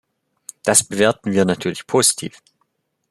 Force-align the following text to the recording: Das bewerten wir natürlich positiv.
Das 0.63 0.83
bewerten 0.83 1.31
wir 1.31 1.45
natürlich 1.45 1.85
positiv. 1.85 2.41